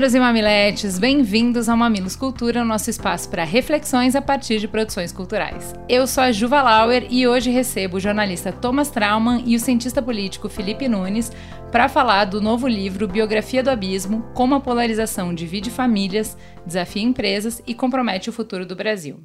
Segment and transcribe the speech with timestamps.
[0.00, 5.12] Mamileiros e mamiletes, bem-vindos ao Mamilos Cultura, nosso espaço para reflexões a partir de produções
[5.12, 5.74] culturais.
[5.86, 10.00] Eu sou a Juva Lauer e hoje recebo o jornalista Thomas Trauman e o cientista
[10.00, 11.30] político Felipe Nunes
[11.70, 17.62] para falar do novo livro Biografia do Abismo: Como a polarização divide famílias, desafia empresas
[17.66, 19.20] e compromete o futuro do Brasil.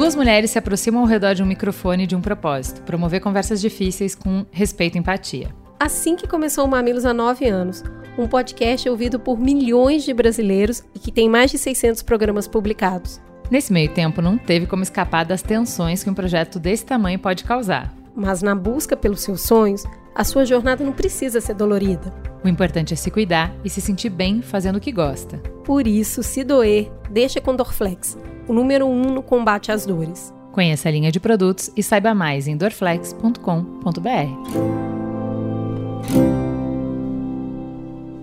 [0.00, 4.14] Duas mulheres se aproximam ao redor de um microfone de um propósito: promover conversas difíceis
[4.14, 5.54] com respeito e empatia.
[5.78, 7.84] Assim que começou o Mamilos há nove anos,
[8.16, 13.20] um podcast ouvido por milhões de brasileiros e que tem mais de 600 programas publicados.
[13.50, 17.44] Nesse meio tempo, não teve como escapar das tensões que um projeto desse tamanho pode
[17.44, 17.94] causar.
[18.16, 19.84] Mas na busca pelos seus sonhos,
[20.20, 22.12] a sua jornada não precisa ser dolorida.
[22.44, 25.38] O importante é se cuidar e se sentir bem fazendo o que gosta.
[25.64, 30.30] Por isso, se doer, deixa com Dorflex o número um no combate às dores.
[30.52, 33.40] Conheça a linha de produtos e saiba mais em dorflex.com.br.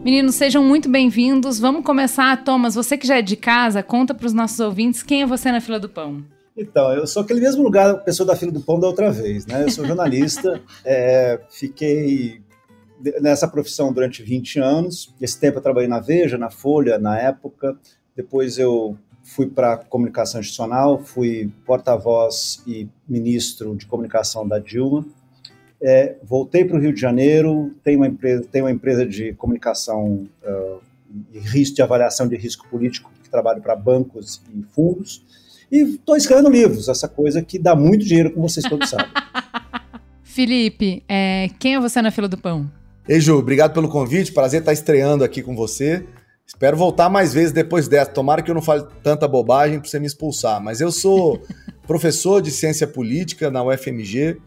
[0.03, 1.59] Meninos, sejam muito bem-vindos.
[1.59, 2.43] Vamos começar.
[2.43, 5.51] Thomas, você que já é de casa, conta para os nossos ouvintes quem é você
[5.51, 6.23] na fila do pão.
[6.57, 9.63] Então, eu sou aquele mesmo lugar, pessoa da fila do pão da outra vez, né?
[9.63, 12.41] Eu sou jornalista, é, fiquei
[13.21, 15.13] nessa profissão durante 20 anos.
[15.21, 17.77] Esse tempo eu trabalhei na Veja, na Folha, na época.
[18.15, 25.05] Depois eu fui para comunicação institucional, fui porta-voz e ministro de comunicação da Dilma.
[25.79, 30.27] É, voltei para o Rio de Janeiro, tenho uma empresa, tenho uma empresa de comunicação
[30.43, 30.81] uh,
[31.31, 35.23] e risco de avaliação de risco político que trabalho para bancos e fundos.
[35.71, 39.07] E estou escrevendo livros, essa coisa que dá muito dinheiro, como vocês todos sabem.
[40.23, 42.71] Felipe, é, quem é você na fila do pão?
[43.07, 44.31] Ei, Ju, obrigado pelo convite.
[44.31, 46.05] Prazer estar estreando aqui com você.
[46.45, 48.11] Espero voltar mais vezes depois dessa.
[48.11, 50.61] Tomara que eu não fale tanta bobagem para você me expulsar.
[50.61, 51.41] Mas eu sou
[51.87, 54.37] professor de ciência política na UFMG,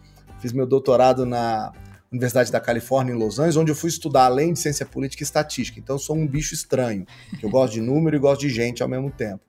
[0.40, 1.72] fiz meu doutorado na
[2.12, 5.24] Universidade da Califórnia, em Los Angeles, onde eu fui estudar além de ciência política e
[5.24, 5.78] estatística.
[5.78, 7.06] Então eu sou um bicho estranho,
[7.38, 9.40] que eu gosto de número e gosto de gente ao mesmo tempo.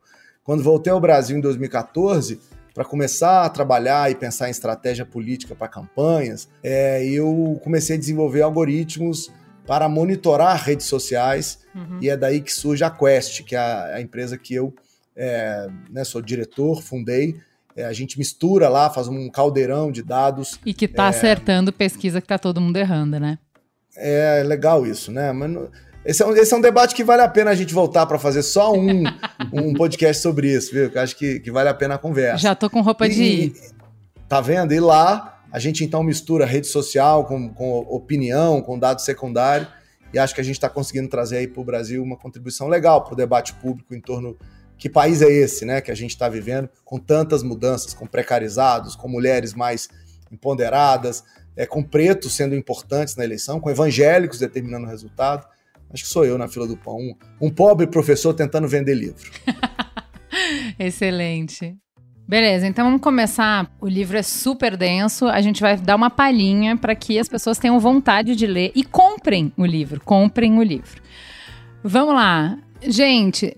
[0.44, 2.40] Quando voltei ao Brasil em 2014,
[2.74, 8.00] para começar a trabalhar e pensar em estratégia política para campanhas, é, eu comecei a
[8.00, 9.32] desenvolver algoritmos
[9.68, 12.00] para monitorar redes sociais, uhum.
[12.02, 14.74] e é daí que surge a Quest, que é a, empresa que eu
[15.16, 17.38] é, né, sou diretor, fundei.
[17.76, 20.60] É, a gente mistura lá, faz um caldeirão de dados.
[20.66, 23.38] E que está é, acertando pesquisa que está todo mundo errando, né?
[23.96, 25.32] É legal isso, né?
[25.32, 25.52] Mas
[26.04, 28.18] esse é, um, esse é um debate que vale a pena a gente voltar para
[28.18, 29.04] fazer só um,
[29.52, 30.90] um podcast sobre isso, viu?
[30.90, 32.38] Que eu acho que, que vale a pena a conversa.
[32.38, 33.54] Já tô com roupa de ir.
[34.28, 34.74] Tá vendo?
[34.74, 39.68] E lá a gente então mistura rede social com, com opinião, com dado secundário,
[40.14, 43.04] e acho que a gente está conseguindo trazer aí para o Brasil uma contribuição legal
[43.04, 44.38] para o debate público em torno
[44.78, 48.96] que país é esse, né, que a gente está vivendo com tantas mudanças, com precarizados,
[48.96, 49.88] com mulheres mais
[50.32, 51.24] empoderadas,
[51.56, 55.46] é, com pretos sendo importantes na eleição, com evangélicos determinando o resultado.
[55.94, 57.16] Acho que sou eu na fila do pão, um,
[57.48, 59.30] um pobre professor tentando vender livro.
[60.80, 61.76] Excelente.
[62.28, 63.70] Beleza, então vamos começar.
[63.82, 67.58] O livro é super denso, a gente vai dar uma palhinha para que as pessoas
[67.58, 70.00] tenham vontade de ler e comprem o livro.
[70.00, 71.02] Comprem o livro.
[71.84, 72.58] Vamos lá.
[72.82, 73.58] Gente,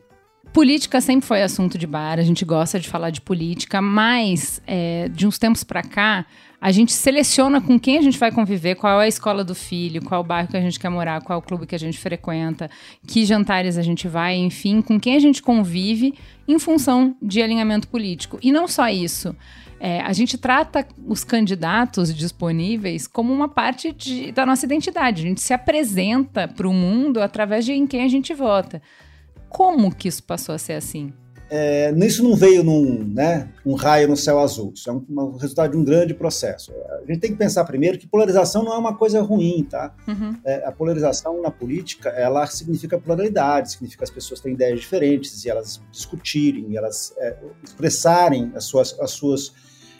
[0.54, 5.10] política sempre foi assunto de bar, a gente gosta de falar de política, mas é,
[5.10, 6.26] de uns tempos para cá,
[6.62, 10.02] a gente seleciona com quem a gente vai conviver, qual é a escola do filho,
[10.02, 12.70] qual o bairro que a gente quer morar, qual o clube que a gente frequenta,
[13.06, 16.14] que jantares a gente vai, enfim, com quem a gente convive
[16.48, 18.38] em função de alinhamento político.
[18.42, 19.36] E não só isso.
[19.80, 25.22] É, a gente trata os candidatos disponíveis como uma parte de, da nossa identidade.
[25.22, 28.82] A gente se apresenta para o mundo através de em quem a gente vota.
[29.54, 31.14] Como que isso passou a ser assim?
[31.56, 35.38] é, isso não veio num né, um raio no céu azul, isso é um, um,
[35.38, 36.74] resultado de um grande processo.
[37.04, 39.94] A gente tem que pensar primeiro que polarização não é uma coisa ruim, tá?
[40.08, 40.36] Uhum.
[40.44, 45.50] É, a polarização na política, ela significa pluralidade, significa as pessoas terem ideias diferentes e
[45.50, 49.54] elas discutirem, elas é, expressarem as suas, as suas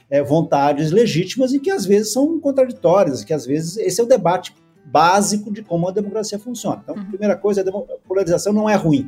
[0.10, 4.08] é, vontades legítimas e que às vezes são contraditórias, que às vezes esse é o
[4.08, 4.56] debate
[4.86, 6.82] básico de como a democracia funciona.
[6.84, 7.06] Então, uhum.
[7.06, 9.08] primeira coisa, a polarização não é ruim.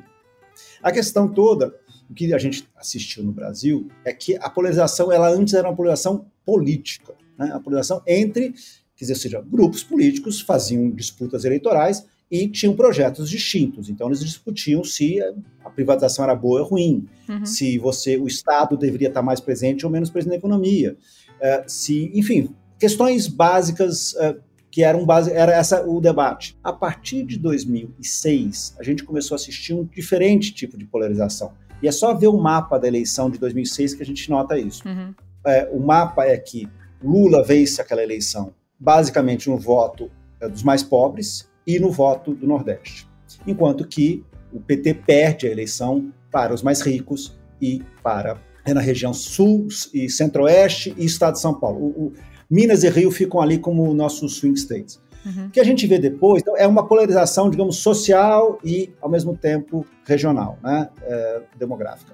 [0.86, 1.74] A questão toda
[2.08, 5.76] o que a gente assistiu no Brasil é que a polarização, ela antes era uma
[5.76, 7.52] polarização política, né?
[7.52, 8.52] a polarização entre,
[8.96, 13.90] quer dizer, seja, grupos políticos faziam disputas eleitorais e tinham projetos distintos.
[13.90, 15.20] Então eles discutiam se
[15.64, 17.44] a privatização era boa ou ruim, uhum.
[17.44, 20.96] se você o Estado deveria estar mais presente ou menos presente na economia,
[21.40, 24.40] uh, se, enfim, questões básicas uh,
[24.76, 26.60] que eram base, era essa o debate.
[26.62, 31.54] A partir de 2006, a gente começou a assistir um diferente tipo de polarização.
[31.82, 34.86] E é só ver o mapa da eleição de 2006 que a gente nota isso.
[34.86, 35.16] Uhum.
[35.46, 36.68] É, o mapa é que
[37.02, 40.12] Lula vence aquela eleição basicamente no voto
[40.42, 43.08] é, dos mais pobres e no voto do Nordeste,
[43.48, 48.82] enquanto que o PT perde a eleição para os mais ricos e para é, na
[48.82, 51.80] região sul e centro-oeste e estado de São Paulo.
[51.80, 52.14] O, o,
[52.50, 55.00] Minas e Rio ficam ali como nossos swing states.
[55.26, 55.48] Uhum.
[55.48, 59.36] O que a gente vê depois então, é uma polarização, digamos, social e, ao mesmo
[59.36, 62.14] tempo, regional, né, é, demográfica.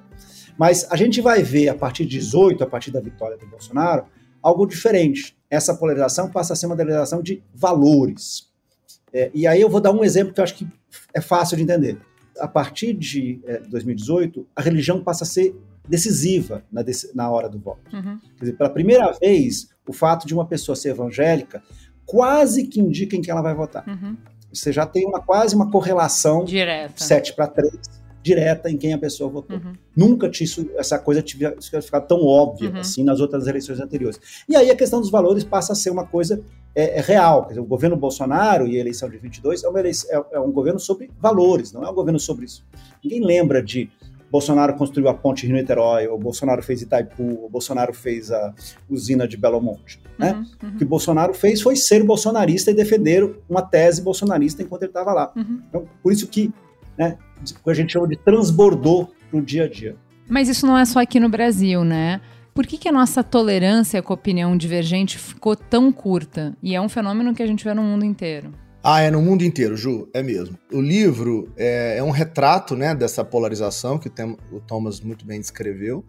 [0.58, 4.06] Mas a gente vai ver, a partir de 18, a partir da vitória do Bolsonaro,
[4.42, 5.36] algo diferente.
[5.50, 8.50] Essa polarização passa a ser uma polarização de valores.
[9.14, 10.68] É, e aí eu vou dar um exemplo que eu acho que
[11.14, 11.98] é fácil de entender.
[12.40, 15.54] A partir de é, 2018, a religião passa a ser
[15.88, 16.84] decisiva na,
[17.14, 17.94] na hora do voto.
[17.94, 18.20] Uhum.
[18.38, 21.62] Quer dizer, pela primeira vez, o fato de uma pessoa ser evangélica
[22.06, 23.88] quase que indica em quem ela vai votar.
[23.88, 24.18] Uhum.
[24.52, 28.98] Você já tem uma quase uma correlação direta 7 para 3 direta em quem a
[28.98, 29.58] pessoa votou.
[29.58, 29.74] Uhum.
[29.96, 32.78] Nunca isso, essa coisa tinha ficado tão óbvia uhum.
[32.78, 34.20] assim nas outras eleições anteriores.
[34.48, 36.42] E aí a questão dos valores passa a ser uma coisa
[36.76, 37.48] é, é real.
[37.48, 40.80] Dizer, o governo Bolsonaro e a eleição de 22 é, eleição, é, é um governo
[40.80, 42.64] sobre valores, não é um governo sobre isso.
[43.04, 43.90] Ninguém lembra de
[44.32, 48.54] Bolsonaro construiu a ponte Rio-Niterói, ou Bolsonaro fez Itaipu, ou Bolsonaro fez a
[48.90, 50.00] usina de Belo Monte.
[50.18, 50.32] Né?
[50.32, 50.76] Uhum, uhum.
[50.76, 55.12] O que Bolsonaro fez foi ser bolsonarista e defender uma tese bolsonarista enquanto ele estava
[55.12, 55.32] lá.
[55.36, 55.62] Uhum.
[55.68, 56.52] Então, por isso que
[56.98, 57.18] né,
[57.66, 59.96] a gente chama de transbordou para o dia a dia.
[60.30, 62.22] Mas isso não é só aqui no Brasil, né?
[62.54, 66.56] Por que, que a nossa tolerância com a opinião divergente ficou tão curta?
[66.62, 68.54] E é um fenômeno que a gente vê no mundo inteiro.
[68.84, 70.58] Ah, é no mundo inteiro, Ju, é mesmo.
[70.72, 74.10] O livro é, é um retrato né, dessa polarização que
[74.52, 76.04] o Thomas muito bem descreveu,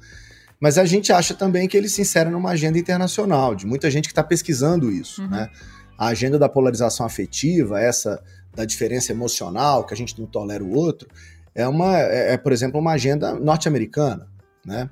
[0.59, 4.05] mas a gente acha também que ele se insere numa agenda internacional, de muita gente
[4.05, 5.21] que está pesquisando isso.
[5.21, 5.29] Uhum.
[5.29, 5.51] Né?
[5.99, 8.23] A agenda da polarização afetiva, essa
[8.55, 11.09] da diferença emocional, que a gente não tolera o outro,
[11.55, 14.27] é, uma, é, é por exemplo, uma agenda norte-americana.
[14.65, 14.89] Né?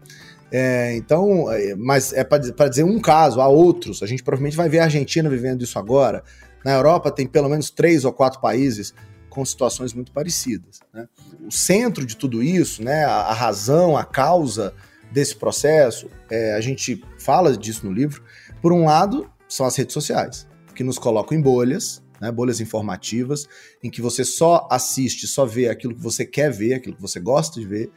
[0.53, 4.03] É, então, é, mas é para dizer um caso, há outros.
[4.03, 6.23] A gente provavelmente vai ver a Argentina vivendo isso agora.
[6.64, 8.94] Na Europa tem pelo menos três ou quatro países
[9.28, 10.80] com situações muito parecidas.
[10.92, 11.08] Né?
[11.46, 14.74] O centro de tudo isso, né, a, a razão, a causa
[15.10, 18.22] desse processo, é, a gente fala disso no livro.
[18.60, 23.48] Por um lado, são as redes sociais, que nos colocam em bolhas, né, bolhas informativas,
[23.82, 27.18] em que você só assiste, só vê aquilo que você quer ver, aquilo que você
[27.18, 27.90] gosta de ver.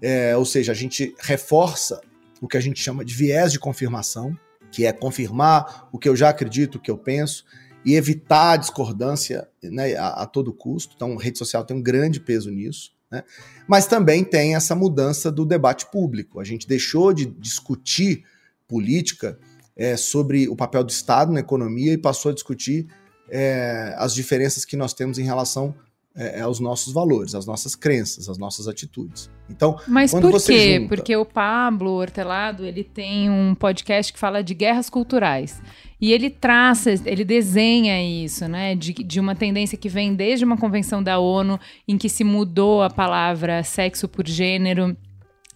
[0.00, 2.00] É, ou seja, a gente reforça
[2.40, 4.36] o que a gente chama de viés de confirmação,
[4.70, 7.44] que é confirmar o que eu já acredito, o que eu penso,
[7.84, 10.94] e evitar a discordância né, a, a, todo custo.
[10.96, 12.92] Então, rede social tem um grande peso nisso.
[13.10, 13.22] Né?
[13.66, 16.40] Mas também tem essa mudança do debate público.
[16.40, 18.24] A gente deixou de discutir
[18.66, 19.38] política
[19.76, 22.86] é, sobre o papel do Estado na economia e passou a discutir
[23.30, 25.74] é, as diferenças que nós temos em relação
[26.18, 29.30] é, aos nossos valores, às nossas crenças, às nossas atitudes.
[29.48, 30.80] Então, mas por quê?
[30.80, 30.88] Junta...
[30.88, 35.62] Porque o Pablo Hortelado ele tem um podcast que fala de guerras culturais.
[36.00, 38.74] E ele traça, ele desenha isso, né?
[38.74, 42.82] De, de uma tendência que vem desde uma convenção da ONU, em que se mudou
[42.82, 44.96] a palavra sexo por gênero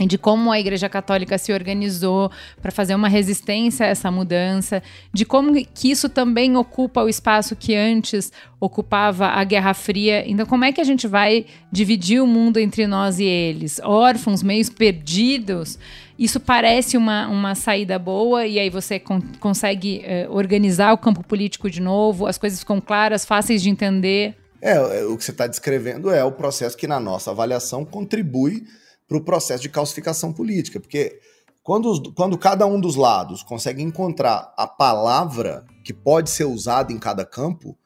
[0.00, 2.30] de como a Igreja Católica se organizou
[2.60, 4.82] para fazer uma resistência a essa mudança,
[5.12, 10.28] de como que isso também ocupa o espaço que antes ocupava a Guerra Fria.
[10.28, 13.80] Então, como é que a gente vai dividir o mundo entre nós e eles?
[13.82, 15.78] Órfãos, meios perdidos.
[16.18, 21.22] Isso parece uma, uma saída boa, e aí você con consegue eh, organizar o campo
[21.24, 24.36] político de novo, as coisas ficam claras, fáceis de entender.
[24.60, 28.64] É, o que você está descrevendo é o processo que, na nossa avaliação, contribui
[29.12, 31.18] para o processo de calcificação política, porque
[31.62, 36.98] quando, quando cada um dos lados consegue encontrar a palavra que pode ser usada em
[36.98, 37.76] cada campo,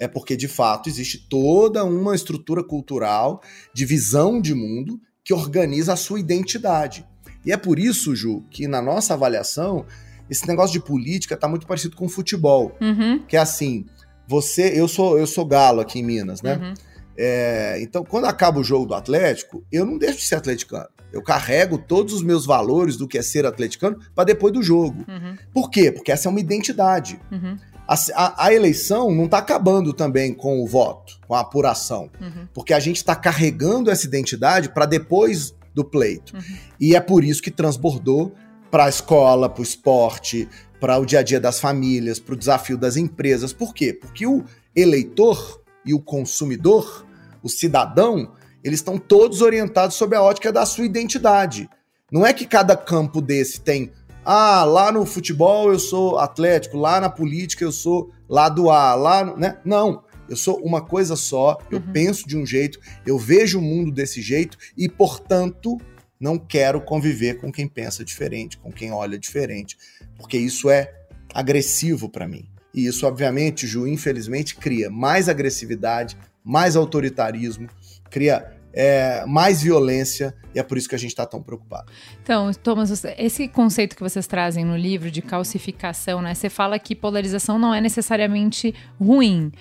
[0.00, 3.40] é porque de fato existe toda uma estrutura cultural
[3.72, 7.06] de visão de mundo que organiza a sua identidade.
[7.44, 9.86] E é por isso, Ju, que na nossa avaliação,
[10.28, 12.76] esse negócio de política está muito parecido com futebol.
[12.80, 13.24] Uhum.
[13.26, 13.86] Que é assim,
[14.26, 16.56] você, eu sou, eu sou galo aqui em Minas, né?
[16.56, 16.74] Uhum.
[17.16, 20.88] É, então, quando acaba o jogo do Atlético, eu não deixo de ser atleticano.
[21.12, 25.04] Eu carrego todos os meus valores do que é ser atleticano para depois do jogo.
[25.06, 25.36] Uhum.
[25.52, 25.92] Por quê?
[25.92, 27.20] Porque essa é uma identidade.
[27.30, 27.58] Uhum.
[27.86, 32.10] A, a, a, eleição não está acabando também com o voto, com a apuração.
[32.18, 32.48] Uhum.
[32.54, 36.34] Porque a gente está carregando essa identidade para depois do pleito.
[36.34, 36.56] Uhum.
[36.80, 38.32] E é por isso que transbordou
[38.70, 40.48] para a escola, para o esporte,
[40.80, 43.52] para o dia a dia das famílias, para o desafio das empresas.
[43.52, 43.92] Por quê?
[43.92, 47.06] Porque o eleitor e o consumidor,
[47.42, 51.68] o cidadão, eles estão todos orientados sob a ótica da sua identidade.
[52.10, 53.90] Não é que cada campo desse tem,
[54.24, 59.36] ah, lá no futebol eu sou atlético, lá na política eu sou lado A, lá,
[59.36, 59.58] né?
[59.64, 60.04] Não.
[60.28, 61.92] Eu sou uma coisa só, eu uhum.
[61.92, 65.76] penso de um jeito, eu vejo o mundo desse jeito e, portanto,
[66.18, 69.76] não quero conviver com quem pensa diferente, com quem olha diferente,
[70.16, 70.94] porque isso é
[71.34, 72.51] agressivo para mim.
[72.74, 77.68] E isso, obviamente, Ju, infelizmente, cria mais agressividade, mais autoritarismo,
[78.10, 81.92] cria é, mais violência, e é por isso que a gente está tão preocupado.
[82.22, 86.34] Então, Thomas, esse conceito que vocês trazem no livro de calcificação, né?
[86.34, 89.52] Você fala que polarização não é necessariamente ruim.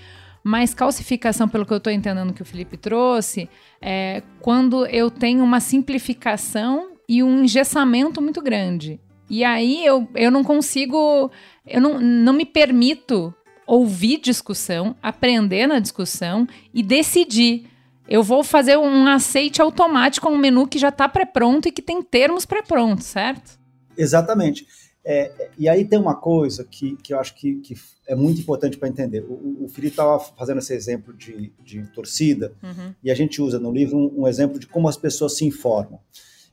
[0.44, 3.48] Mas calcificação, pelo que eu estou entendendo que o Felipe trouxe,
[3.82, 9.00] é quando eu tenho uma simplificação e um engessamento muito grande.
[9.32, 11.32] E aí eu, eu não consigo,
[11.66, 13.34] eu não, não me permito
[13.66, 17.66] ouvir discussão, aprender na discussão e decidir.
[18.10, 21.82] Eu vou fazer um aceite automático a um menu que já está pré-pronto e que
[21.82, 23.58] tem termos pré-prontos, certo?
[23.96, 24.68] Exatamente.
[25.02, 28.78] É, e aí tem uma coisa que, que eu acho que, que é muito importante
[28.78, 29.24] para entender.
[29.30, 32.94] O, o Felipe estava fazendo esse exemplo de, de torcida, uhum.
[33.02, 36.02] e a gente usa no livro um, um, exemplo de como as pessoas se informam.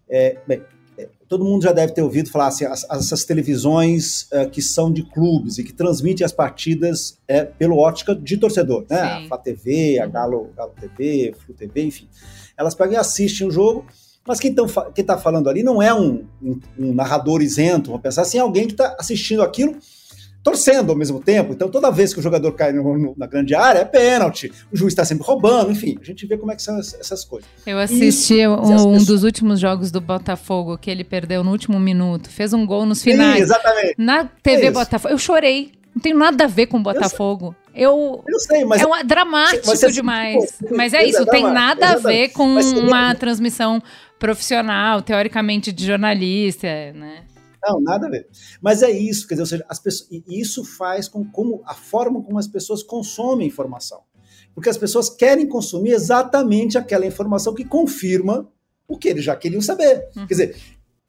[0.08, 0.62] É, bem,
[1.28, 5.02] todo mundo já deve ter ouvido falar assim, as, essas televisões é, que são de
[5.02, 8.96] clubes e que transmitem as partidas é, pelo ótica de torcedor, né?
[8.96, 9.24] Sim.
[9.24, 12.08] A Flá TV, a Galo, Galo TV, Flu TV, enfim.
[12.56, 13.84] Elas pegam e assistem o jogo
[14.28, 14.54] mas quem
[14.94, 18.74] está falando ali não é um, um, um, narrador isento, vamos pensar assim, alguém que
[18.74, 19.74] está assistindo aquilo
[20.48, 21.52] torcendo ao mesmo tempo.
[21.52, 24.50] Então, toda vez que o jogador cai no, no, na grande área, é pênalti.
[24.72, 27.48] O juiz está sempre roubando, enfim, a gente vê como é que são essas coisas.
[27.66, 29.06] Eu assisti Isso, um, pessoas...
[29.06, 33.02] dos últimos jogos do Botafogo, que ele perdeu no último minuto, fez um gol nos
[33.02, 33.36] finais.
[33.36, 33.94] Sim, exatamente.
[33.98, 35.12] Na TV é Botafogo.
[35.12, 35.72] Eu chorei.
[35.94, 37.54] Não tem nada a ver com o Botafogo.
[37.74, 38.80] Eu, eu sei, mas.
[38.80, 40.58] É um, dramático mas demais.
[40.70, 43.82] mas é isso, não tem nada a ver com uma transmissão
[44.18, 47.24] profissional, teoricamente de jornalista, né?
[47.62, 48.28] Não, nada a ver.
[48.60, 51.74] Mas é isso, quer dizer, ou seja, as pessoas, e isso faz com como a
[51.74, 54.02] forma como as pessoas consomem informação.
[54.54, 58.50] Porque as pessoas querem consumir exatamente aquela informação que confirma
[58.86, 60.08] o que eles já queriam saber.
[60.16, 60.26] Hum.
[60.26, 60.56] Quer dizer,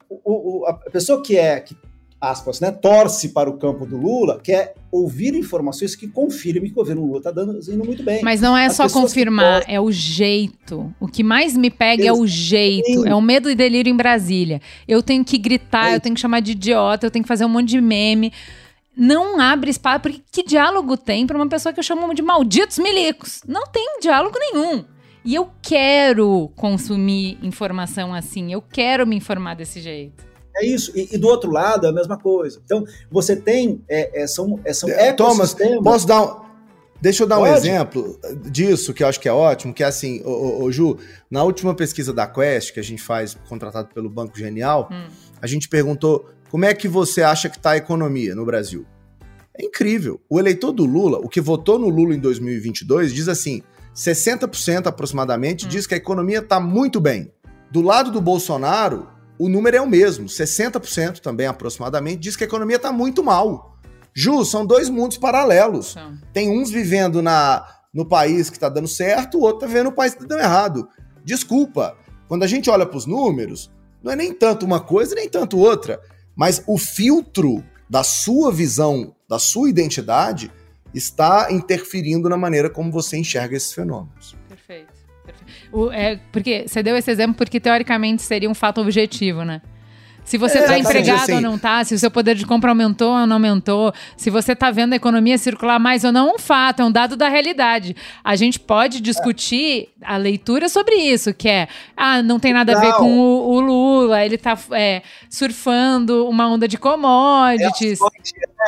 [0.08, 1.76] o, o, a pessoa que é que
[2.20, 6.74] aspas, né, torce para o campo do Lula, quer ouvir informações que confirmem que o
[6.74, 8.22] governo Lula está dando indo muito bem.
[8.22, 10.92] Mas não é As só confirmar, é o jeito.
[11.00, 13.08] O que mais me pega é o jeito, Sim.
[13.08, 14.60] é o medo e delírio em Brasília.
[14.86, 17.44] Eu tenho que gritar, é eu tenho que chamar de idiota, eu tenho que fazer
[17.46, 18.32] um monte de meme.
[18.94, 22.78] Não abre espaço, porque que diálogo tem para uma pessoa que eu chamo de malditos
[22.78, 23.40] milicos?
[23.48, 24.84] Não tem diálogo nenhum.
[25.24, 30.29] E eu quero consumir informação assim, eu quero me informar desse jeito.
[30.56, 30.92] É isso.
[30.94, 32.60] E, e, do outro lado é a mesma coisa.
[32.64, 33.82] Então, você tem.
[33.88, 36.50] É, é, são é, são é, Thomas, posso dar um.
[37.00, 37.50] Deixa eu dar Pode?
[37.50, 40.72] um exemplo disso que eu acho que é ótimo, que é assim, ô, ô, ô,
[40.72, 40.98] Ju,
[41.30, 45.06] na última pesquisa da Quest, que a gente faz contratado pelo Banco Genial, hum.
[45.40, 48.84] a gente perguntou como é que você acha que está a economia no Brasil.
[49.58, 50.20] É incrível.
[50.28, 53.62] O eleitor do Lula, o que votou no Lula em 2022, diz assim,
[53.94, 55.68] 60% aproximadamente, hum.
[55.70, 57.32] diz que a economia está muito bem.
[57.70, 59.08] Do lado do Bolsonaro,
[59.40, 63.74] o número é o mesmo, 60% também aproximadamente, diz que a economia está muito mal.
[64.14, 65.94] Ju, são dois mundos paralelos.
[66.30, 69.92] Tem uns vivendo na, no país que está dando certo, o outro está vivendo no
[69.92, 70.86] país que está dando errado.
[71.24, 71.96] Desculpa,
[72.28, 73.70] quando a gente olha para os números,
[74.02, 75.98] não é nem tanto uma coisa, nem tanto outra,
[76.36, 80.52] mas o filtro da sua visão, da sua identidade,
[80.92, 84.36] está interferindo na maneira como você enxerga esses fenômenos.
[85.72, 89.62] O, é, porque você deu esse exemplo porque teoricamente seria um fato objetivo, né?
[90.24, 91.34] Se você está é, empregado assim.
[91.34, 94.52] ou não está, se o seu poder de compra aumentou ou não aumentou, se você
[94.52, 97.28] está vendo a economia circular mais ou não, é um fato, é um dado da
[97.28, 97.96] realidade.
[98.22, 102.80] A gente pode discutir a leitura sobre isso, que é, ah, não tem nada a
[102.80, 107.98] ver com o, o Lula, ele está é, surfando uma onda de commodities.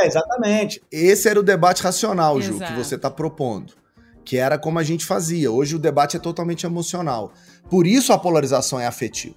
[0.00, 0.82] É, exatamente.
[0.90, 2.72] Esse era o debate racional, Ju, Exato.
[2.72, 3.81] que você está propondo
[4.24, 5.50] que era como a gente fazia.
[5.50, 7.32] Hoje o debate é totalmente emocional.
[7.68, 9.34] Por isso a polarização é afetiva.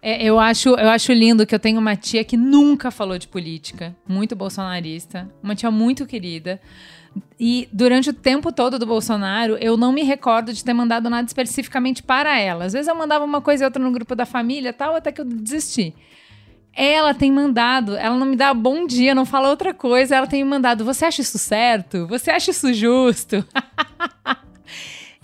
[0.00, 3.26] É, eu, acho, eu acho lindo que eu tenho uma tia que nunca falou de
[3.26, 6.60] política, muito bolsonarista, uma tia muito querida.
[7.40, 11.26] E durante o tempo todo do Bolsonaro, eu não me recordo de ter mandado nada
[11.26, 12.66] especificamente para ela.
[12.66, 15.22] Às vezes eu mandava uma coisa e outra no grupo da família tal, até que
[15.22, 15.94] eu desisti.
[16.76, 20.42] Ela tem mandado, ela não me dá bom dia, não fala outra coisa, ela tem
[20.42, 22.06] me mandado, você acha isso certo?
[22.08, 23.44] Você acha isso justo?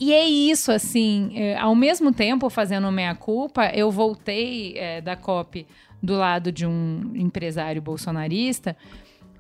[0.02, 5.66] E é isso, assim, é, ao mesmo tempo fazendo meia-culpa, eu voltei é, da COP
[6.02, 8.74] do lado de um empresário bolsonarista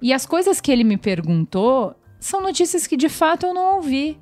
[0.02, 4.18] e as coisas que ele me perguntou são notícias que de fato eu não ouvi.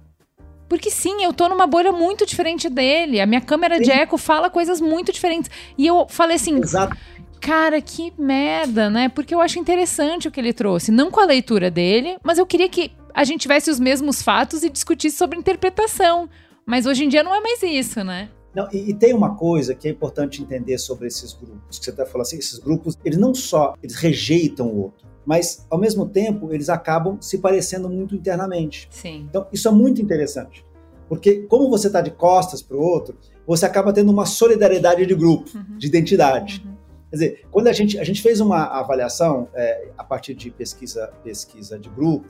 [0.69, 3.21] Porque sim, eu tô numa bolha muito diferente dele.
[3.21, 3.85] A minha câmera sim.
[3.85, 5.51] de eco fala coisas muito diferentes.
[5.79, 6.59] E eu falei assim.
[6.59, 6.95] Exato.
[7.41, 9.09] Cara, que merda, né?
[9.09, 10.91] Porque eu acho interessante o que ele trouxe.
[10.91, 14.63] Não com a leitura dele, mas eu queria que a gente tivesse os mesmos fatos
[14.63, 16.29] e discutisse sobre interpretação.
[16.65, 18.29] Mas hoje em dia não é mais isso, né?
[18.55, 21.91] Não, e, e, tem uma coisa que é importante entender sobre esses grupos, que você
[21.91, 26.09] está falando assim, esses grupos, eles não só eles rejeitam o outro, mas ao mesmo
[26.09, 28.89] tempo eles acabam se parecendo muito internamente.
[28.91, 29.27] Sim.
[29.29, 30.65] Então isso é muito interessante,
[31.09, 33.17] porque como você está de costas para o outro,
[33.47, 35.79] você acaba tendo uma solidariedade de grupo, uhum.
[35.79, 36.63] de identidade.
[36.65, 36.78] Uhum.
[37.11, 41.11] Quer dizer, quando a gente, a gente fez uma avaliação é, a partir de pesquisa,
[41.25, 42.29] pesquisa de grupo,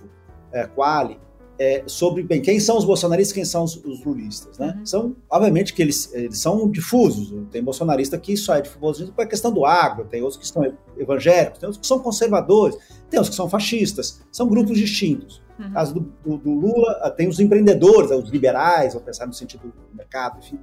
[0.53, 1.19] é, Quali,
[1.59, 4.59] é, sobre bem, quem são os bolsonaristas quem são os, os lulistas.
[4.59, 4.77] Né?
[4.79, 4.87] Uhum.
[4.87, 7.35] São, obviamente, que eles, eles são difusos.
[7.51, 11.59] Tem bolsonarista que só é difuso por questão do agro, tem outros que são evangélicos,
[11.59, 12.77] tem outros que são conservadores,
[13.11, 14.23] tem outros que são fascistas.
[14.31, 15.43] São grupos distintos.
[15.59, 15.67] Uhum.
[15.67, 19.63] No caso do, do, do, Lula, tem os empreendedores, os liberais, vou pensar no sentido
[19.67, 20.61] do mercado, enfim.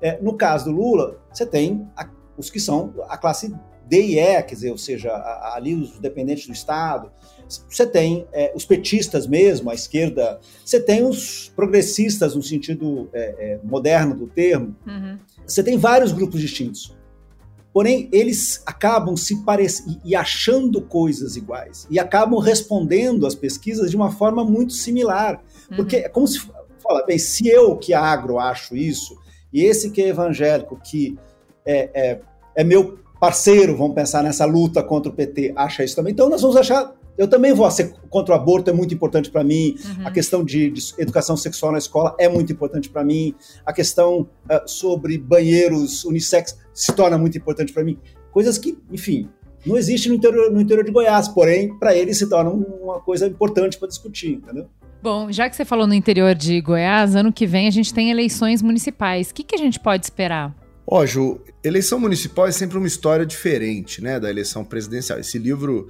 [0.00, 3.54] É, no caso do Lula, você tem a, os que são a classe
[3.86, 5.12] D e E, quer dizer, ou seja,
[5.54, 7.10] ali os dependentes do Estado,
[7.68, 13.34] você tem é, os petistas mesmo, a esquerda, você tem os progressistas no sentido é,
[13.38, 15.18] é, moderno do termo, uhum.
[15.46, 16.96] você tem vários grupos distintos.
[17.72, 23.96] Porém, eles acabam se parecendo e achando coisas iguais e acabam respondendo às pesquisas de
[23.96, 25.42] uma forma muito similar.
[25.70, 25.78] Uhum.
[25.78, 26.38] Porque é como se
[26.80, 29.18] fala, bem, se eu que agro acho isso,
[29.52, 31.18] e esse que é evangélico, que
[31.66, 32.20] é, é,
[32.56, 36.42] é meu parceiro, vamos pensar nessa luta contra o PT, acha isso também, então nós
[36.42, 39.76] vamos achar eu também vou ser contra o aborto, é muito importante para mim.
[39.84, 40.06] Uhum.
[40.06, 43.34] A questão de, de, educação sexual na escola é muito importante para mim.
[43.64, 47.98] A questão uh, sobre banheiros unissex se torna muito importante para mim.
[48.32, 49.28] Coisas que, enfim,
[49.64, 53.26] não existe no interior, no interior de Goiás, porém, para eles se torna uma coisa
[53.26, 54.66] importante para discutir, entendeu?
[55.00, 58.10] Bom, já que você falou no interior de Goiás, ano que vem a gente tem
[58.10, 59.30] eleições municipais.
[59.30, 60.54] O que, que a gente pode esperar?
[60.86, 65.18] Ó, oh, Ju, eleição municipal é sempre uma história diferente, né, da eleição presidencial.
[65.18, 65.88] Esse livro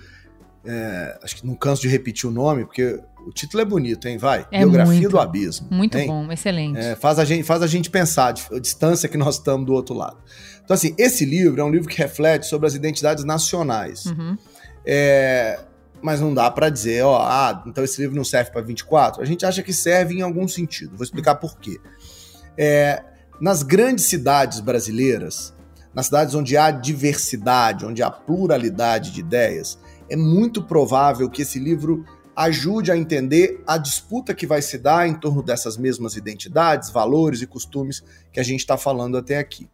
[0.65, 4.17] é, acho que não canso de repetir o nome, porque o título é bonito, hein?
[4.17, 4.47] Vai.
[4.51, 5.69] É Biografia muito, do Abismo.
[5.71, 6.07] Muito hein?
[6.07, 6.79] bom, excelente.
[6.79, 9.95] É, faz, a gente, faz a gente pensar a distância que nós estamos do outro
[9.95, 10.17] lado.
[10.65, 14.07] Então, assim, esse livro é um livro que reflete sobre as identidades nacionais.
[14.07, 14.39] Uhum.
[14.87, 15.61] É,
[16.01, 19.23] mas não dá para dizer, ó, ah, então esse livro não serve para 24.
[19.23, 20.97] A gente acha que serve em algum sentido.
[20.97, 21.79] Vou explicar por quê.
[22.57, 23.03] É,
[23.41, 25.55] nas grandes cidades brasileiras,
[25.95, 31.59] nas cidades onde há diversidade, onde há pluralidade de ideias, é muito provável que esse
[31.59, 32.05] livro
[32.37, 37.43] ajude a entender a disputa que vai se dar em torno dessas mesmas identidades, valores
[37.43, 39.69] e costumes que a gente está falando até aqui.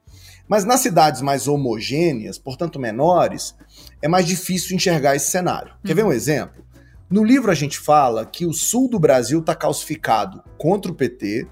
[0.46, 3.54] Mas nas cidades mais homogêneas, portanto menores,
[4.02, 5.74] é mais difícil enxergar esse cenário.
[5.84, 6.12] Quer ver um uhum.
[6.12, 6.64] exemplo?
[7.08, 11.46] No livro a gente fala que o sul do Brasil está calcificado contra o PT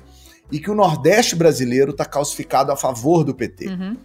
[0.51, 3.69] e que o Nordeste brasileiro está calcificado a favor do PT.
[3.69, 3.97] Uhum.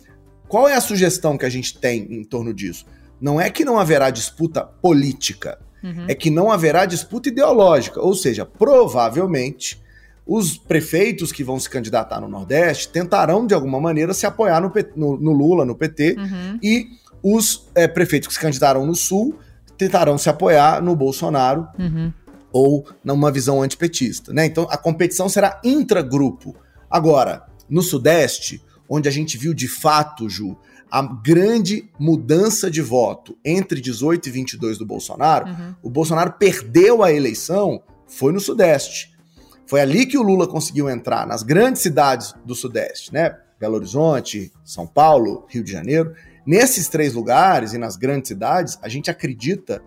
[0.47, 2.85] Qual é a sugestão que a gente tem em torno disso?
[3.23, 6.07] não é que não haverá disputa política, uhum.
[6.09, 8.01] é que não haverá disputa ideológica.
[8.01, 9.81] Ou seja, provavelmente
[10.27, 14.73] os prefeitos que vão se candidatar no Nordeste tentarão, de alguma maneira, se apoiar no,
[14.97, 16.59] no, no Lula, no PT, uhum.
[16.61, 16.89] e
[17.23, 19.39] os é, prefeitos que se candidatarão no Sul
[19.77, 21.65] tentarão se apoiar no Bolsonaro.
[21.79, 22.11] Uhum.
[22.53, 24.45] Ou numa visão antipetista, né?
[24.45, 26.55] Então a competição será intragrupo.
[26.89, 30.55] Agora, no Sudeste, onde a gente viu de fato, Ju,
[30.91, 35.75] a grande mudança de voto entre 18 e 22 do Bolsonaro, uhum.
[35.81, 39.11] o Bolsonaro perdeu a eleição, foi no Sudeste.
[39.65, 43.35] Foi ali que o Lula conseguiu entrar, nas grandes cidades do Sudeste, né?
[43.59, 46.13] Belo Horizonte, São Paulo, Rio de Janeiro.
[46.45, 49.81] Nesses três lugares e nas grandes cidades, a gente acredita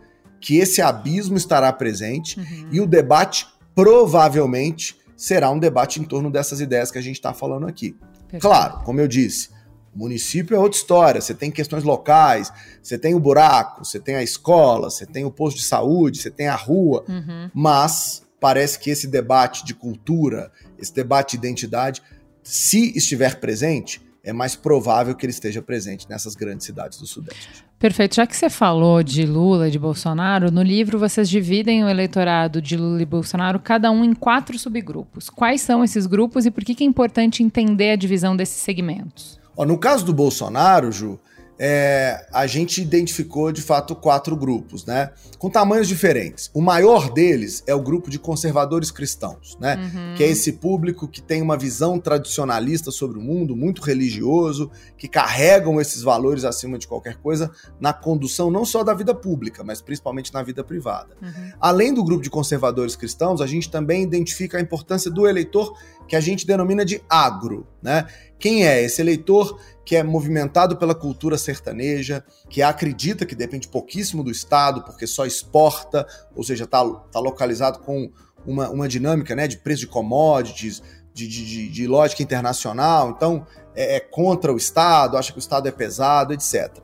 [0.47, 2.69] que esse abismo estará presente uhum.
[2.71, 7.35] e o debate provavelmente será um debate em torno dessas ideias que a gente está
[7.35, 7.97] falando aqui.
[8.21, 8.43] Perfeito.
[8.43, 9.51] Claro, como eu disse,
[9.93, 11.21] Município é outra história.
[11.21, 15.33] Você tem questões locais, você tem o buraco, você tem a escola, você tem o
[15.33, 17.05] posto de saúde, você tem a rua.
[17.09, 17.51] Uhum.
[17.53, 22.01] Mas parece que esse debate de cultura, esse debate de identidade,
[22.45, 27.65] se estiver presente, é mais provável que ele esteja presente nessas grandes cidades do Sudeste.
[27.79, 28.17] Perfeito.
[28.17, 32.61] Já que você falou de Lula e de Bolsonaro, no livro vocês dividem o eleitorado
[32.61, 35.31] de Lula e Bolsonaro, cada um em quatro subgrupos.
[35.31, 39.39] Quais são esses grupos e por que é importante entender a divisão desses segmentos?
[39.57, 41.21] No caso do Bolsonaro, Ju,
[41.59, 45.11] é, a gente identificou de fato quatro grupos, né?
[45.39, 46.51] Com tamanhos diferentes.
[46.53, 49.77] O maior deles é o grupo de conservadores cristãos, né?
[49.77, 50.15] Uhum.
[50.17, 55.09] Que é esse público que tem uma visão tradicionalista sobre o mundo, muito religioso, que
[55.09, 59.81] carregam esses valores acima de qualquer coisa na condução não só da vida pública, mas
[59.81, 61.17] principalmente na vida privada.
[61.23, 61.53] Uhum.
[61.61, 65.77] Além do grupo de conservadores cristãos, a gente também identifica a importância do eleitor
[66.09, 68.07] que a gente denomina de agro, né?
[68.39, 74.25] Quem é esse eleitor que é movimentado pela cultura sertaneja, que acredita que depende pouquíssimo
[74.25, 78.11] do Estado, porque só exporta, ou seja, está tá localizado com
[78.45, 80.83] uma, uma dinâmica né, de preço de commodities,
[81.15, 85.69] de, de, de lógica internacional, então é, é contra o Estado, acha que o Estado
[85.69, 86.79] é pesado, etc.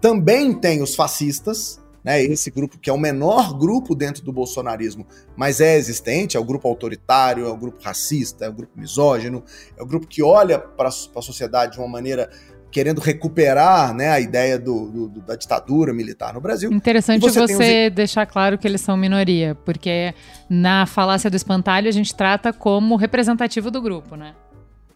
[0.00, 5.06] Também tem os fascistas, né, esse grupo que é o menor grupo dentro do bolsonarismo,
[5.36, 9.44] mas é existente, é o grupo autoritário, é o grupo racista, é o grupo misógino,
[9.76, 12.30] é o grupo que olha para a sociedade de uma maneira
[12.70, 16.70] querendo recuperar né, a ideia do, do, da ditadura militar no Brasil.
[16.70, 17.94] Interessante você, você os...
[17.94, 20.14] deixar claro que eles são minoria, porque
[20.48, 24.34] na falácia do espantalho a gente trata como representativo do grupo, né?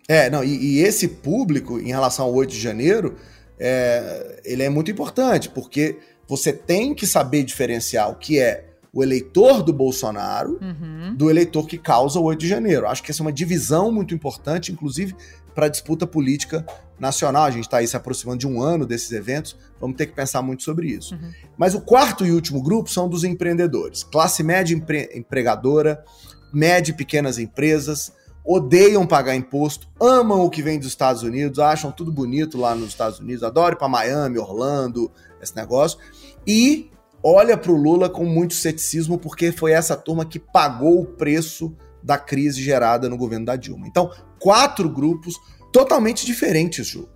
[0.09, 3.17] É, não, e, e esse público, em relação ao 8 de janeiro,
[3.59, 5.99] é, ele é muito importante, porque
[6.33, 11.15] você tem que saber diferenciar o que é o eleitor do Bolsonaro uhum.
[11.15, 12.87] do eleitor que causa o 8 de janeiro.
[12.87, 15.15] Acho que essa é uma divisão muito importante, inclusive
[15.55, 16.65] para a disputa política
[16.99, 17.45] nacional.
[17.45, 20.41] A gente está aí se aproximando de um ano desses eventos, vamos ter que pensar
[20.41, 21.15] muito sobre isso.
[21.15, 21.33] Uhum.
[21.59, 24.03] Mas o quarto e último grupo são dos empreendedores.
[24.03, 26.03] Classe média empre empregadora,
[26.51, 28.11] média e pequenas empresas,
[28.43, 32.89] odeiam pagar imposto, amam o que vem dos Estados Unidos, acham tudo bonito lá nos
[32.89, 35.99] Estados Unidos, adoram ir para Miami, Orlando, esse negócio.
[36.47, 36.91] E
[37.23, 41.75] olha para o Lula com muito ceticismo, porque foi essa turma que pagou o preço
[42.03, 43.87] da crise gerada no governo da Dilma.
[43.87, 45.37] Então, quatro grupos
[45.73, 47.09] totalmente diferentes, Ju.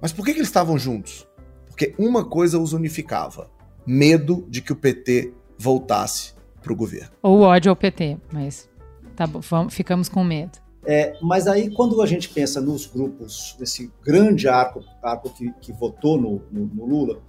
[0.00, 1.26] Mas por que, que eles estavam juntos?
[1.66, 3.50] Porque uma coisa os unificava:
[3.86, 7.10] medo de que o PT voltasse para o governo.
[7.22, 8.68] Ou ódio ao PT, mas
[9.16, 10.58] tá bom, vamos, ficamos com medo.
[10.86, 15.72] É, mas aí, quando a gente pensa nos grupos, nesse grande arco, arco que, que
[15.72, 17.20] votou no, no, no Lula,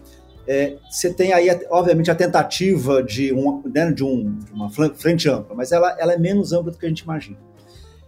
[0.52, 5.30] é, você tem aí, obviamente, a tentativa de, um, né, de, um, de uma frente
[5.30, 7.38] ampla, mas ela, ela é menos ampla do que a gente imagina.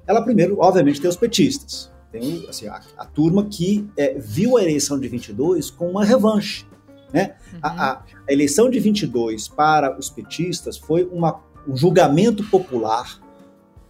[0.07, 1.91] Ela, primeiro, obviamente, tem os petistas.
[2.11, 6.65] Tem assim, a, a turma que é, viu a eleição de 22 com uma revanche.
[7.13, 7.35] Né?
[7.53, 7.59] Uhum.
[7.61, 13.20] A, a, eleição de 22 para os petistas foi uma, um julgamento popular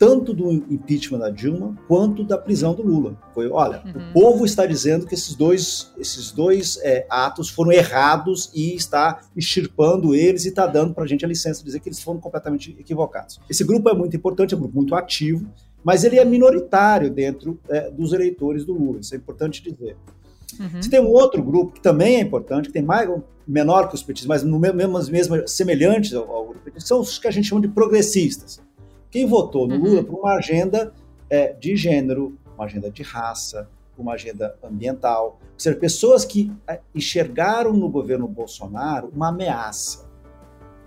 [0.01, 3.15] tanto do impeachment da Dilma quanto da prisão do Lula.
[3.35, 4.09] Foi, olha, uhum.
[4.09, 9.21] o povo está dizendo que esses dois, esses dois é, atos foram errados e está
[9.37, 12.19] extirpando eles e está dando para a gente a licença de dizer que eles foram
[12.19, 13.39] completamente equivocados.
[13.47, 15.47] Esse grupo é muito importante, é um grupo muito ativo,
[15.83, 19.01] mas ele é minoritário dentro é, dos eleitores do Lula.
[19.01, 19.95] Isso é importante dizer.
[20.59, 20.81] Uhum.
[20.81, 23.07] Você tem um outro grupo que também é importante, que tem mais
[23.47, 27.19] menor que os petistas, mas no mesmo, mesmo semelhantes ao, ao grupo petista, são os
[27.19, 28.59] que a gente chama de progressistas
[29.11, 30.03] quem votou no Lula uhum.
[30.05, 30.93] por uma agenda
[31.29, 36.79] é, de gênero, uma agenda de raça, uma agenda ambiental, ou seja, pessoas que é,
[36.95, 40.09] enxergaram no governo Bolsonaro uma ameaça.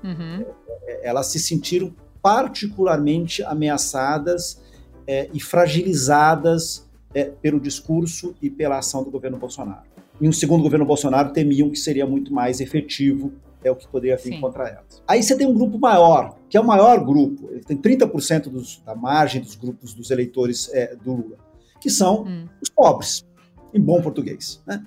[0.02, 0.44] Uhum.
[0.66, 4.60] É, é, elas se sentiram particularmente ameaçadas
[5.06, 9.84] é, e fragilizadas é, pelo discurso e pela ação do governo Bolsonaro.
[10.20, 13.32] E um segundo governo Bolsonaro temiam que seria muito mais efetivo
[13.64, 14.40] é o que poderia vir Sim.
[14.40, 15.02] contra elas.
[15.06, 18.80] Aí você tem um grupo maior, que é o maior grupo, ele tem 30% dos,
[18.84, 21.36] da margem dos grupos dos eleitores é, do Lula,
[21.80, 22.46] que são hum.
[22.62, 23.24] os pobres,
[23.72, 24.62] em bom português.
[24.66, 24.84] Né?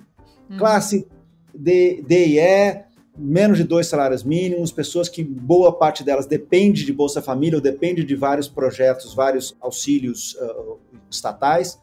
[0.50, 0.56] Hum.
[0.56, 1.06] Classe
[1.54, 2.84] D, D e E,
[3.18, 7.62] menos de dois salários mínimos, pessoas que boa parte delas depende de Bolsa Família ou
[7.62, 10.78] depende de vários projetos, vários auxílios uh,
[11.10, 11.78] estatais.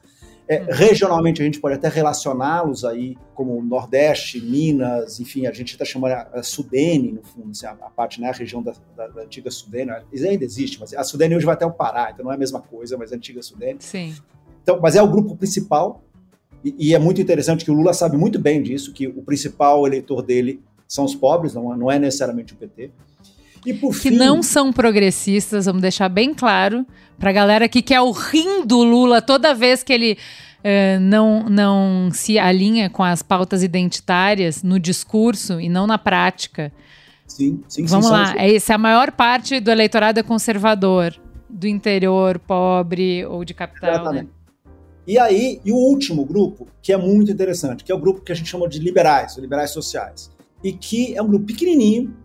[0.47, 0.67] É, uhum.
[0.69, 6.11] regionalmente, a gente pode até relacioná-los aí como Nordeste, Minas, enfim, a gente está chamando
[6.11, 9.21] a, a, Sudene, no fundo, assim, a, a, parte, né, a região da, da, da,
[9.23, 12.31] antiga Sudene, isso ainda existe, mas a Sudene hoje vai até o Pará, então não
[12.31, 13.77] é a mesma coisa, mas a antiga Sudene.
[13.79, 14.15] Sim.
[14.61, 16.03] Então, mas é o grupo principal,
[16.63, 19.85] e, e, é muito interessante que o Lula sabe muito bem disso, que o principal
[19.85, 22.91] eleitor dele são os pobres, não, não é necessariamente o PT.
[23.65, 26.85] Que fim, não são progressistas, vamos deixar bem claro
[27.17, 30.17] para a galera que quer o rim do Lula toda vez que ele
[30.59, 36.71] uh, não, não se alinha com as pautas identitárias no discurso e não na prática.
[37.25, 38.37] Sim, sim, Vamos sim, lá, sim.
[38.37, 41.15] essa é a maior parte do eleitorado é conservador,
[41.49, 44.13] do interior, pobre ou de capital.
[44.13, 44.27] Né?
[45.07, 48.31] E aí, e o último grupo, que é muito interessante, que é o grupo que
[48.31, 50.31] a gente chama de liberais, liberais sociais,
[50.63, 52.15] e que é um grupo pequenininho,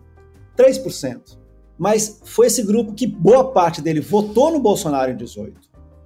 [0.57, 1.37] 3%.
[1.77, 5.59] Mas foi esse grupo que boa parte dele votou no Bolsonaro em 18.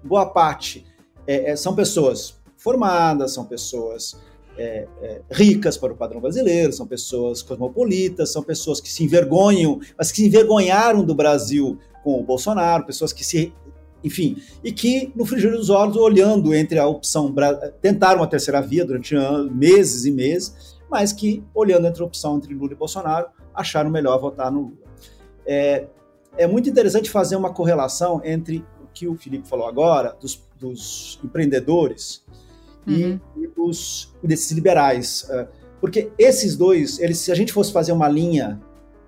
[0.03, 0.85] Boa parte
[1.27, 4.15] é, é, são pessoas formadas, são pessoas
[4.57, 9.79] é, é, ricas para o padrão brasileiro, são pessoas cosmopolitas, são pessoas que se envergonham,
[9.97, 13.53] mas que se envergonharam do Brasil com o Bolsonaro, pessoas que se.
[14.03, 17.33] Enfim, e que, no frigir dos olhos, olhando entre a opção.
[17.81, 22.37] Tentaram uma terceira via durante anos, meses e meses, mas que, olhando entre a opção
[22.37, 24.77] entre Lula e Bolsonaro, acharam melhor votar no Lula.
[25.45, 25.87] É,
[26.37, 31.19] é muito interessante fazer uma correlação entre o que o Felipe falou agora, dos, dos
[31.23, 32.23] empreendedores,
[32.87, 33.19] uhum.
[33.37, 35.27] e, e dos, desses liberais.
[35.29, 35.47] É,
[35.79, 38.59] porque esses dois, eles, se a gente fosse fazer uma linha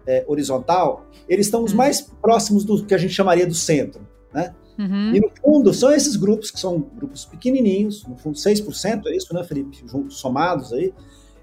[0.05, 1.77] é, horizontal, eles estão os uhum.
[1.77, 4.07] mais próximos do que a gente chamaria do centro.
[4.33, 4.53] Né?
[4.77, 5.15] Uhum.
[5.15, 9.33] E no fundo, são esses grupos, que são grupos pequenininhos, no fundo 6%, é isso,
[9.33, 9.83] né, Felipe?
[10.10, 10.93] Somados aí.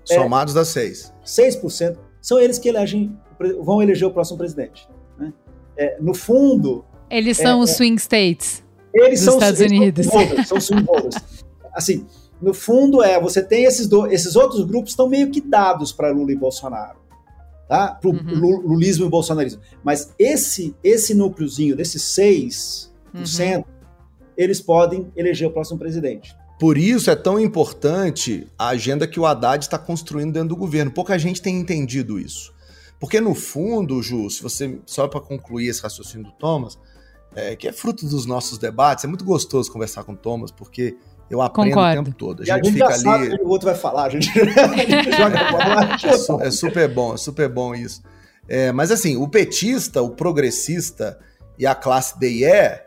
[0.09, 1.13] É, Somados é, dá 6.
[1.25, 1.97] 6%.
[2.25, 3.15] São eles que elegem,
[3.63, 4.89] vão eleger o próximo presidente.
[5.19, 5.31] Né?
[5.77, 6.83] É, no fundo.
[7.11, 8.65] Eles são é, os swing states.
[8.95, 10.07] Eles dos são Estados eles Unidos.
[10.07, 11.17] São, voters, são swing voters.
[11.75, 12.07] Assim,
[12.41, 16.11] no fundo é, você tem esses, do, esses outros grupos estão meio que dados para
[16.11, 16.99] Lula e Bolsonaro,
[17.69, 17.89] tá?
[17.89, 18.63] Para o uhum.
[18.69, 19.61] lulismo e bolsonarismo.
[19.83, 22.89] Mas esse esse núcleozinho desses 6%,
[23.59, 23.65] uhum.
[24.35, 26.35] eles podem eleger o próximo presidente.
[26.59, 30.91] Por isso é tão importante a agenda que o Haddad está construindo dentro do governo.
[30.91, 32.55] Pouca gente tem entendido isso.
[33.01, 36.79] Porque no fundo, Ju, se você só para concluir esse raciocínio do Thomas,
[37.35, 40.97] é, que é fruto dos nossos debates, é muito gostoso conversar com o Thomas, porque
[41.29, 42.01] eu aprendo Concordo.
[42.01, 42.43] o tempo todo.
[42.43, 42.99] A gente, a gente fica ali.
[42.99, 44.45] Sabe o outro vai falar, a gente, a
[44.77, 46.43] gente joga bola.
[46.45, 48.03] É, é super bom, é super bom isso.
[48.49, 51.19] É, mas assim, o petista, o progressista
[51.59, 52.83] e a classe D e E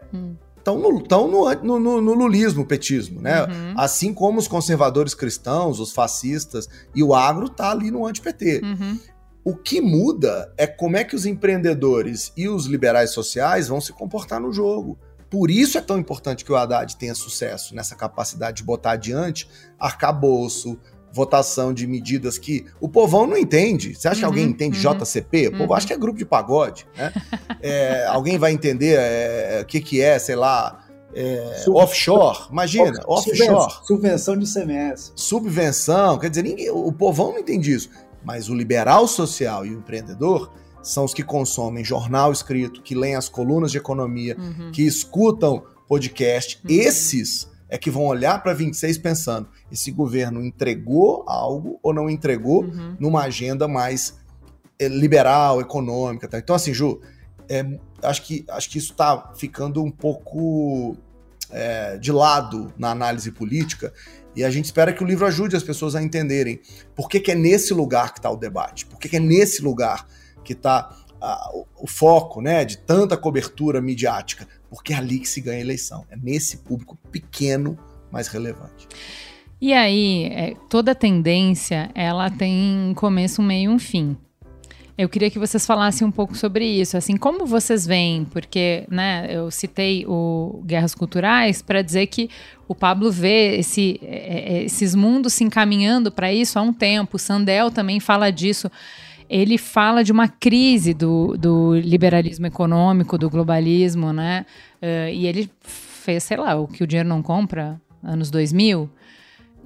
[0.67, 3.43] estão no, tão no, no, no, lulismo, petismo, né?
[3.43, 3.73] Uhum.
[3.77, 8.61] Assim como os conservadores cristãos, os fascistas e o agro tá ali no anti-PT.
[8.63, 8.99] Uhum.
[9.45, 13.93] O que muda é como é que os empreendedores e os liberais sociais vão se
[13.93, 14.99] comportar no jogo.
[15.29, 19.49] Por isso é tão importante que o Haddad tenha sucesso nessa capacidade de botar adiante
[19.79, 20.77] arcabouço,
[21.17, 23.95] votação de medidas que o povão não entende.
[23.95, 25.47] Você acha uhum, que alguém uhum, entende uhum, JCP?
[25.47, 25.73] O povo uhum.
[25.73, 26.87] acha que é grupo de pagode.
[26.95, 27.11] Né?
[27.61, 33.73] é, alguém vai entender é, o que, que é, sei lá, é, offshore, imagina, offshore.
[33.83, 35.11] Subvenção de CMS.
[35.15, 37.89] Subvenção, quer dizer, ninguém, o povão não entende isso.
[38.23, 40.51] Mas o liberal social e o empreendedor
[40.83, 44.71] são os que consomem jornal escrito, que leem as colunas de economia, uhum.
[44.71, 46.59] que escutam podcast.
[46.63, 46.69] Uhum.
[46.69, 52.63] Esses é que vão olhar para 26 pensando: esse governo entregou algo ou não entregou
[52.63, 52.95] uhum.
[52.99, 54.17] numa agenda mais
[54.79, 56.27] é, liberal, econômica.
[56.27, 56.37] Tá?
[56.37, 57.01] Então, assim, Ju,
[57.49, 57.65] é,
[58.03, 60.95] acho, que, acho que isso está ficando um pouco
[61.49, 63.93] é, de lado na análise política.
[64.35, 66.61] E a gente espera que o livro ajude as pessoas a entenderem
[66.95, 69.63] por que, que é nesse lugar que está o debate, por que, que é nesse
[69.63, 70.07] lugar
[70.43, 70.95] que está
[71.51, 75.61] o, o, foco né, de tanta cobertura midiática, porque é ali que se ganha a
[75.61, 76.05] eleição.
[76.09, 77.77] É nesse público pequeno,
[78.11, 78.87] mais relevante.
[79.59, 84.15] E aí, é, toda tendência, ela tem um começo, um meio e um fim.
[84.97, 89.27] Eu queria que vocês falassem um pouco sobre isso, assim, como vocês veem, porque, né,
[89.29, 92.31] eu citei o Guerras Culturais para dizer que
[92.67, 97.17] o Pablo vê esse, é, é, esses mundos se encaminhando para isso há um tempo.
[97.17, 98.71] O Sandel também fala disso
[99.29, 104.45] ele fala de uma crise do, do liberalismo econômico, do globalismo, né?
[104.81, 108.89] Uh, e ele fez, sei lá, o que o dinheiro não compra, anos 2000.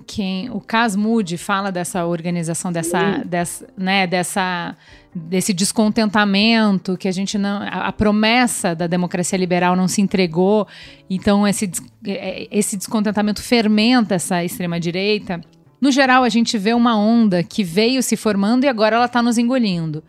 [0.08, 4.76] Quem, o Cas Moody fala dessa organização, dessa, dessa, né, dessa,
[5.14, 10.68] desse descontentamento que a gente não, a, a, promessa da democracia liberal não se entregou,
[11.08, 11.72] então esse,
[12.06, 15.40] é, esse descontentamento fermenta essa extrema direita.
[15.82, 19.22] No geral, a gente vê uma onda que veio se formando e agora ela está
[19.22, 20.04] nos engolindo.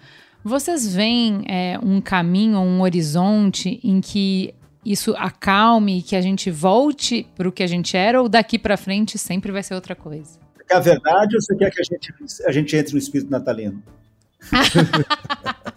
[0.45, 4.55] Vocês veem é, um caminho, um horizonte em que
[4.85, 8.77] isso acalme, que a gente volte para o que a gente era, ou daqui para
[8.77, 10.39] frente sempre vai ser outra coisa?
[10.71, 12.15] É a verdade ou você quer que a gente,
[12.47, 13.83] a gente entre no espírito natalino?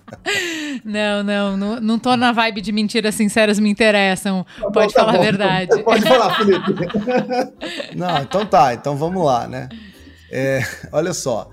[0.84, 4.46] não, não, não, não tô na vibe de mentiras sinceras me interessam.
[4.60, 5.20] Tá Pode tá falar bom.
[5.20, 5.84] a verdade.
[5.84, 6.74] Pode falar, Felipe.
[7.96, 9.70] não, então tá, então vamos lá, né?
[10.32, 10.62] É,
[10.92, 11.50] olha só,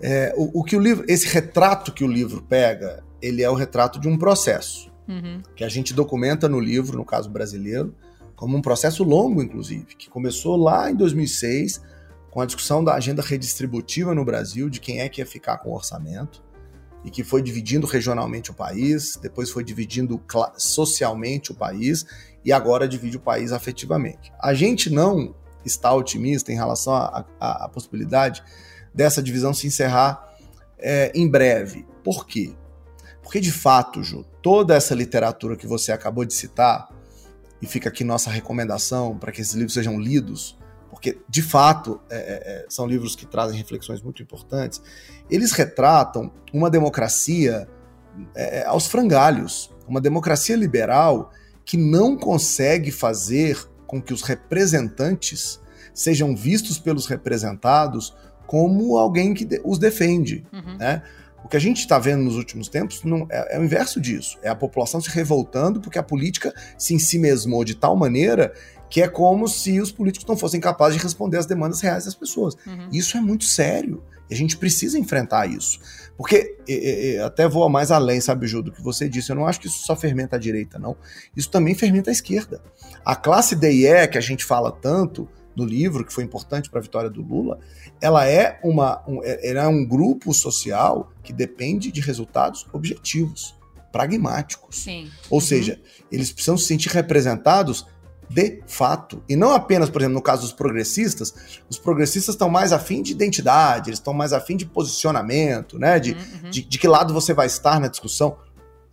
[0.00, 3.54] é, o, o, que o livro, esse retrato que o livro pega, ele é o
[3.54, 5.42] retrato de um processo uhum.
[5.56, 7.94] que a gente documenta no livro, no caso brasileiro,
[8.36, 11.80] como um processo longo, inclusive, que começou lá em 2006
[12.30, 15.70] com a discussão da agenda redistributiva no Brasil, de quem é que ia ficar com
[15.70, 16.42] o orçamento,
[17.04, 20.20] e que foi dividindo regionalmente o país, depois foi dividindo
[20.56, 22.06] socialmente o país,
[22.44, 24.32] e agora divide o país afetivamente.
[24.40, 26.94] A gente não está otimista em relação
[27.40, 28.42] à possibilidade
[28.92, 30.34] dessa divisão se encerrar
[30.78, 31.86] é, em breve.
[32.02, 32.54] Por quê?
[33.22, 36.88] Porque, de fato, Ju, toda essa literatura que você acabou de citar,
[37.62, 40.58] e fica aqui nossa recomendação para que esses livros sejam lidos,
[40.94, 44.80] porque de fato é, é, são livros que trazem reflexões muito importantes,
[45.28, 47.68] eles retratam uma democracia
[48.34, 51.32] é, aos frangalhos, uma democracia liberal
[51.64, 55.60] que não consegue fazer com que os representantes
[55.92, 58.14] sejam vistos pelos representados
[58.46, 60.46] como alguém que os defende.
[60.52, 60.76] Uhum.
[60.78, 61.02] Né?
[61.44, 64.38] O que a gente está vendo nos últimos tempos não, é, é, o inverso disso.
[64.42, 68.54] É a população se revoltando porque a política se ensimesmou de tal maneira
[68.94, 72.14] que é como se os políticos não fossem capazes de responder às demandas reais das
[72.14, 72.54] pessoas.
[72.64, 72.88] Uhum.
[72.92, 74.00] Isso é muito sério.
[74.30, 75.80] E a gente precisa enfrentar isso.
[76.16, 79.48] Porque, e, e, até vou mais além, sabe, Ju, do que você disse, eu não
[79.48, 80.96] acho que isso só fermenta a direita, não.
[81.36, 82.62] Isso também fermenta a esquerda.
[83.04, 86.82] A classe DIE, que a gente fala tanto no livro, que foi importante para a
[86.82, 87.58] vitória do Lula,
[88.00, 93.56] ela é, uma, um, é, ela é um grupo social que depende de resultados objetivos,
[93.90, 94.84] pragmáticos.
[94.84, 95.10] Sim.
[95.28, 95.44] Ou uhum.
[95.44, 95.80] seja,
[96.12, 97.86] eles precisam se sentir representados
[98.28, 99.22] de fato.
[99.28, 101.34] E não apenas, por exemplo, no caso dos progressistas,
[101.68, 105.98] os progressistas estão mais afim de identidade, eles estão mais afim de posicionamento, né?
[105.98, 106.50] De, uhum, uhum.
[106.50, 108.36] de, de, que lado você vai estar na discussão.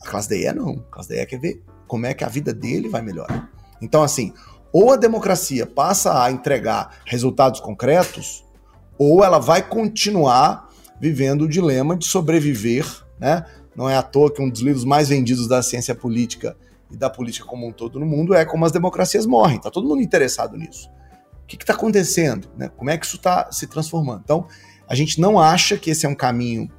[0.01, 0.83] A classe DE não.
[0.89, 3.49] A classe DE quer ver como é que a vida dele vai melhorar.
[3.81, 4.33] Então, assim,
[4.71, 8.45] ou a democracia passa a entregar resultados concretos,
[8.97, 12.85] ou ela vai continuar vivendo o dilema de sobreviver,
[13.19, 13.45] né?
[13.75, 16.55] Não é à toa que um dos livros mais vendidos da ciência política
[16.91, 19.57] e da política como um todo no mundo é como as democracias morrem.
[19.57, 20.89] Está todo mundo interessado nisso.
[21.43, 22.49] O que está acontecendo?
[22.57, 22.69] Né?
[22.69, 24.21] Como é que isso está se transformando?
[24.23, 24.47] Então,
[24.87, 26.69] a gente não acha que esse é um caminho.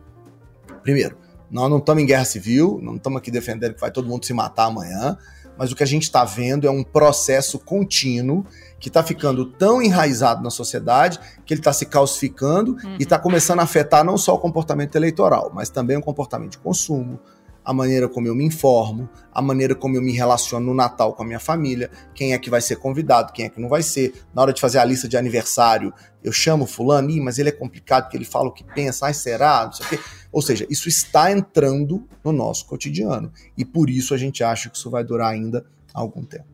[0.83, 1.17] Primeiro,
[1.51, 4.33] nós não estamos em guerra civil, não estamos aqui defendendo que vai todo mundo se
[4.33, 5.19] matar amanhã,
[5.59, 8.45] mas o que a gente está vendo é um processo contínuo
[8.81, 12.97] que está ficando tão enraizado na sociedade que ele está se calcificando uhum.
[12.99, 16.59] e está começando a afetar não só o comportamento eleitoral, mas também o comportamento de
[16.59, 17.21] consumo,
[17.65, 21.23] a maneira como eu me informo, a maneira como eu me relaciono no Natal com
[21.23, 24.13] a minha família, quem é que vai ser convidado, quem é que não vai ser.
[24.35, 27.53] Na hora de fazer a lista de aniversário, eu chamo fulano, Ih, mas ele é
[27.53, 29.99] complicado porque ele fala o que pensa, ai será, não sei o quê.
[30.31, 34.77] Ou seja, isso está entrando no nosso cotidiano e por isso a gente acha que
[34.77, 36.47] isso vai durar ainda algum tempo.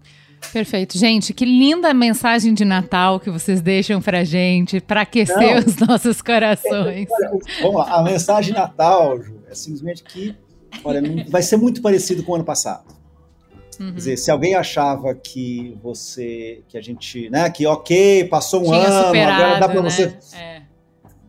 [0.53, 0.97] Perfeito.
[0.97, 5.67] Gente, que linda mensagem de Natal que vocês deixam pra gente, para aquecer não.
[5.67, 7.09] os nossos corações.
[7.61, 10.35] Vamos lá, a mensagem de Natal, Ju, é simplesmente que
[10.85, 12.85] Olha, vai ser muito parecido com o ano passado.
[13.81, 13.91] Uhum.
[13.91, 18.65] Quer dizer, se alguém achava que você, que a gente, né, que ok, passou um
[18.65, 19.91] Tinha ano, agora dá para né?
[19.91, 20.19] você.
[20.37, 20.63] É.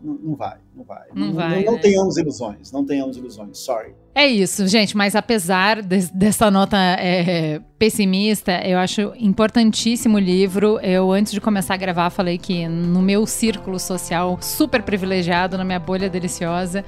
[0.01, 1.07] Não, não, vai, não vai.
[1.13, 1.63] Não, não vai.
[1.63, 1.79] Não, né?
[1.79, 3.93] tenhamos ilusões, não tenhamos ilusões, sorry.
[4.15, 10.79] É isso, gente, mas apesar de, dessa nota é, pessimista, eu acho importantíssimo o livro.
[10.79, 15.63] Eu, antes de começar a gravar, falei que no meu círculo social super privilegiado, na
[15.63, 16.83] minha bolha deliciosa,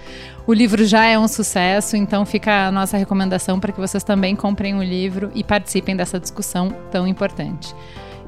[0.47, 4.35] o livro já é um sucesso, então fica a nossa recomendação para que vocês também
[4.35, 7.75] comprem o livro e participem dessa discussão tão importante.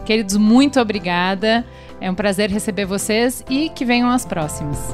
[0.05, 1.65] Queridos, muito obrigada.
[2.01, 4.93] É um prazer receber vocês e que venham as próximas.